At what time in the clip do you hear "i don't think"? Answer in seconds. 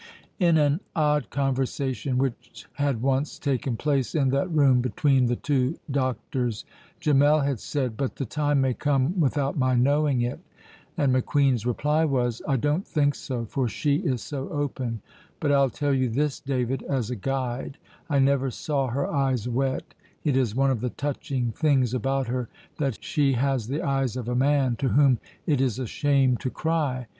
12.47-13.13